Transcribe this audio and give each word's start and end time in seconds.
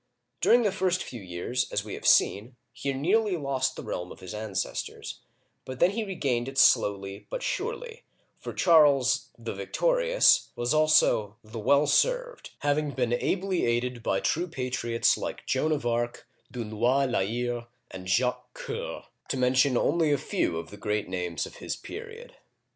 During 0.41 0.63
the 0.63 0.71
first 0.71 1.03
few 1.03 1.21
years, 1.21 1.71
as 1.71 1.85
we 1.85 1.93
have 1.93 2.07
seen, 2.07 2.55
he 2.73 2.91
nearly 2.91 3.37
lost 3.37 3.75
the 3.75 3.83
realm 3.83 4.11
of 4.11 4.19
his 4.19 4.33
ancestors, 4.33 5.19
but 5.63 5.79
then 5.79 5.91
he 5.91 6.03
regained 6.03 6.47
it 6.49 6.57
slowly 6.57 7.27
but 7.29 7.43
surely, 7.43 8.05
for 8.39 8.51
Charles" 8.51 9.27
the 9.37 9.53
Victorious" 9.53 10.47
was 10.55 10.73
also 10.73 11.37
"the 11.43 11.59
Well 11.59 11.85
served," 11.85 12.49
having 12.61 12.89
been 12.95 13.13
ably 13.13 13.63
aided 13.67 14.01
by 14.01 14.19
true 14.21 14.47
patriots 14.47 15.19
like 15.19 15.45
Joan 15.45 15.71
of 15.71 15.85
Arc, 15.85 16.27
Dunois 16.51 16.69
(dli 16.69 16.71
nwa') 17.07 17.11
La 17.11 17.19
Hire, 17.19 17.67
and 17.91 18.09
Jacques 18.09 18.55
Coeur, 18.55 19.03
to 19.27 19.37
mention 19.37 19.77
only 19.77 20.11
a 20.11 20.17
few 20.17 20.57
of 20.57 20.71
the 20.71 20.77
great 20.77 21.09
names 21.09 21.45
of 21.45 21.57
his 21.57 21.75
period. 21.75 22.33